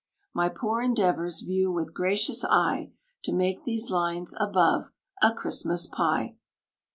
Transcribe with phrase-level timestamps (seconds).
[0.33, 2.91] My poor endeavors view with gracious eye,
[3.25, 4.89] To make these lines above
[5.21, 6.37] a Christmas pie.